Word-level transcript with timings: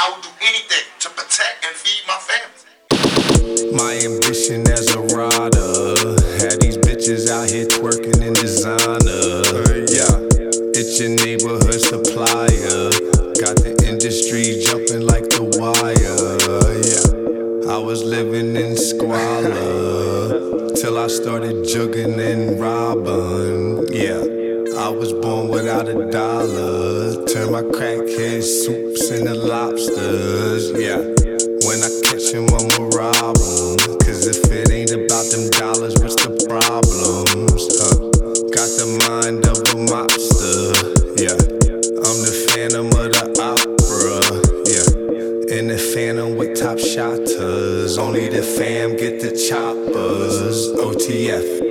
I 0.00 0.12
would 0.12 0.22
do 0.22 0.28
anything 0.42 0.86
to 1.00 1.10
protect 1.10 1.66
and 1.66 1.74
feed 1.74 2.06
my 2.06 2.14
family. 2.22 3.74
My 3.74 3.98
ambition 3.98 4.62
as 4.70 4.94
a 4.94 5.00
rider. 5.10 6.14
Had 6.38 6.60
these 6.62 6.78
bitches 6.78 7.28
out 7.28 7.50
here 7.50 7.66
twerking 7.66 8.22
in 8.22 8.32
designer. 8.34 9.42
Yeah, 9.90 10.22
it's 10.70 11.00
your 11.00 11.10
neighborhood 11.18 11.80
supplier. 11.82 12.94
Got 13.42 13.58
the 13.58 13.74
industry 13.90 14.62
jumping 14.62 15.04
like 15.04 15.28
the 15.34 15.42
wire. 15.58 15.90
Yeah, 17.66 17.74
I 17.74 17.78
was 17.78 18.04
living 18.04 18.54
in 18.54 18.76
squalor 18.76 20.74
till 20.76 20.96
I 20.96 21.08
started 21.08 21.64
jugging 21.66 22.20
and 22.20 22.60
robbing. 22.60 23.92
Yeah. 23.92 24.27
I 24.88 24.90
was 24.90 25.12
born 25.12 25.48
without 25.48 25.86
a 25.86 26.10
dollar. 26.10 27.22
Turn 27.26 27.52
my 27.52 27.60
crackhead 27.60 28.42
soups 28.42 29.10
into 29.10 29.34
lobsters. 29.34 30.72
Yeah. 30.80 30.96
When 31.68 31.84
I 31.84 31.92
catch 32.08 32.32
him, 32.32 32.48
I'ma. 32.48 32.88
Cause 34.00 34.24
if 34.24 34.50
it 34.50 34.70
ain't 34.72 34.92
about 34.92 35.28
them 35.28 35.50
dollars, 35.60 35.92
what's 36.00 36.16
the 36.16 36.32
problems? 36.48 37.68
Huh? 37.76 38.00
Got 38.48 38.70
the 38.80 38.88
mind 39.04 39.44
of 39.44 39.60
a 39.60 39.76
mobster. 39.76 40.72
Yeah. 41.20 41.36
I'm 41.36 42.18
the 42.24 42.32
phantom 42.48 42.86
of 42.86 43.12
the 43.12 43.28
opera. 43.44 44.40
Yeah. 44.72 45.58
And 45.58 45.68
the 45.68 45.76
phantom 45.76 46.34
with 46.34 46.58
top 46.58 46.78
shotters. 46.78 47.98
Only 47.98 48.30
the 48.30 48.42
fam 48.42 48.96
get 48.96 49.20
the 49.20 49.36
choppers. 49.36 50.72
OTF. 50.80 51.67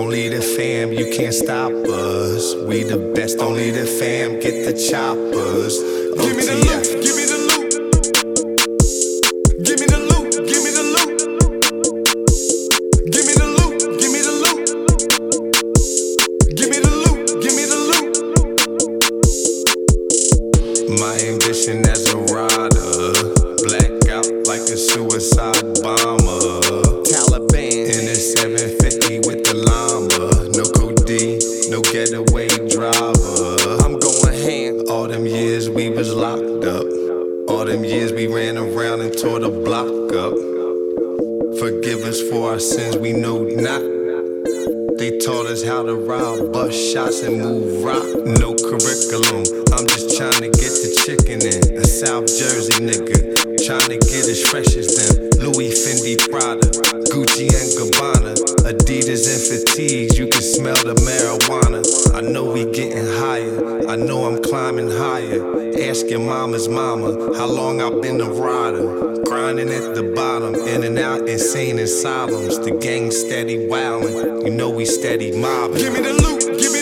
Only 0.00 0.30
the 0.30 0.40
fam, 0.40 0.94
you 0.94 1.12
can't 1.14 1.34
stop 1.34 1.70
us. 1.70 2.54
We 2.54 2.84
the 2.84 3.12
best, 3.14 3.38
only 3.38 3.70
the 3.70 3.84
fam 3.84 4.40
get 4.40 4.64
the 4.64 4.72
choppers. 4.72 5.76
Give 6.24 6.34
me 6.38 6.42
the 6.48 6.56
loot, 6.56 7.04
give 7.04 7.16
me 7.20 7.28
the 7.28 7.36
loot. 7.36 7.68
Give 9.60 9.76
me 9.76 9.84
the 9.92 10.00
loot, 10.00 10.32
give 10.48 10.64
me 10.64 10.72
the 10.72 10.84
loot. 10.88 11.20
Give 13.12 13.26
me 13.28 13.34
the 13.36 13.44
loot, 13.44 13.76
give 14.00 14.08
me 14.10 14.24
the 14.24 14.32
loot. 14.40 14.56
Give 16.56 16.70
me 16.72 16.80
the 16.80 16.92
loot, 17.04 17.20
give 17.44 17.52
me 17.52 17.68
the 17.68 17.76
loot. 17.92 18.08
My 20.98 21.12
ambition 21.28 21.84
as 21.84 22.08
a 22.08 22.16
rider, 22.32 23.12
black 23.68 24.08
out 24.08 24.32
like 24.48 24.64
a 24.64 24.80
suicide 24.80 25.76
bomber. 25.84 26.88
Taliban 27.04 27.84
in 27.84 28.08
a 28.08 28.16
750 28.16 28.79
All 37.50 37.64
them 37.64 37.82
years 37.82 38.12
we 38.12 38.28
ran 38.28 38.56
around 38.56 39.00
and 39.00 39.12
tore 39.12 39.40
the 39.40 39.50
block 39.50 39.90
up. 40.14 40.38
Forgive 41.58 42.06
us 42.06 42.22
for 42.30 42.52
our 42.52 42.60
sins, 42.60 42.96
we 42.96 43.12
know 43.12 43.42
not. 43.42 43.82
They 44.96 45.18
taught 45.18 45.46
us 45.50 45.64
how 45.64 45.82
to 45.82 45.96
rob, 45.96 46.52
bust 46.52 46.78
shots, 46.78 47.22
and 47.22 47.42
move 47.42 47.82
rock. 47.82 48.06
No 48.38 48.54
curriculum. 48.54 49.42
I'm 49.74 49.86
just 49.90 50.16
trying 50.16 50.46
to 50.46 50.50
get 50.62 50.70
the 50.78 50.94
chicken 51.02 51.42
in. 51.42 51.82
A 51.82 51.84
South 51.84 52.30
Jersey 52.30 52.78
nigga. 52.86 53.18
Trying 53.66 53.90
to 53.90 53.98
get 53.98 54.30
as 54.30 54.46
fresh 54.46 54.76
as 54.78 54.94
them. 54.94 55.30
Louis 55.42 55.74
Fendi 55.74 56.14
Prada, 56.30 56.62
Gucci 57.10 57.50
and 57.50 57.70
Gabbana. 57.74 58.19
Adidas 58.70 59.26
and 59.26 59.42
fatigues, 59.42 60.16
you 60.16 60.28
can 60.28 60.40
smell 60.40 60.76
the 60.76 60.94
marijuana. 61.02 61.82
I 62.14 62.20
know 62.20 62.52
we 62.52 62.70
getting 62.70 63.04
higher. 63.18 63.90
I 63.90 63.96
know 63.96 64.26
I'm 64.26 64.40
climbing 64.40 64.90
higher. 64.90 65.42
Ask 65.90 66.06
your 66.06 66.20
mama's 66.20 66.68
mama 66.68 67.36
how 67.36 67.46
long 67.46 67.82
I've 67.82 68.00
been 68.00 68.20
a 68.20 68.30
rider. 68.30 69.24
Grinding 69.24 69.70
at 69.70 69.96
the 69.96 70.12
bottom, 70.14 70.54
in 70.54 70.84
and 70.84 71.00
out, 71.00 71.28
insane 71.28 71.80
asylums. 71.80 72.60
The 72.60 72.78
gang 72.80 73.10
steady 73.10 73.58
wildin'. 73.66 74.46
You 74.46 74.50
know 74.52 74.70
we 74.70 74.84
steady 74.84 75.32
mobbing. 75.32 75.78
Give 75.78 75.92
me 75.92 76.02
the 76.02 76.12
loot, 76.12 76.40
give 76.40 76.52
me 76.52 76.54
the 76.54 76.54
loot. 76.54 76.60
Give 76.60 76.72
me 76.72 76.79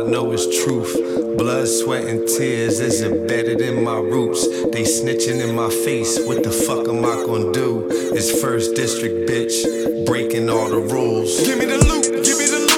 I 0.00 0.02
know 0.04 0.32
is 0.32 0.46
truth. 0.64 0.96
Blood, 1.36 1.68
sweat, 1.68 2.04
and 2.04 2.26
tears 2.26 2.80
is 2.80 3.02
embedded 3.02 3.60
in 3.60 3.84
my 3.84 3.98
roots. 3.98 4.48
They 4.72 4.84
snitching 4.84 5.46
in 5.46 5.54
my 5.54 5.68
face. 5.68 6.18
What 6.26 6.42
the 6.42 6.50
fuck 6.50 6.88
am 6.88 7.04
I 7.04 7.22
gonna 7.26 7.52
do? 7.52 7.86
It's 7.90 8.40
first 8.40 8.74
district, 8.74 9.28
bitch. 9.28 10.06
Breaking 10.06 10.48
all 10.48 10.70
the 10.70 10.80
rules. 10.80 11.36
Give 11.46 11.58
me 11.58 11.66
the 11.66 11.76
loot, 11.84 12.24
give 12.24 12.38
me 12.38 12.46
the 12.46 12.60
loot, 12.60 12.69